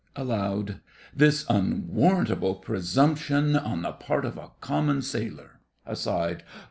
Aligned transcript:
(Aloud.) 0.15 0.79
This 1.15 1.45
unwarrantable 1.47 2.55
presumption 2.55 3.55
on 3.55 3.83
the 3.83 3.91
part 3.91 4.25
of 4.25 4.35
a 4.35 4.49
common 4.59 5.03
sailor! 5.03 5.59
(Aside.) 5.85 6.41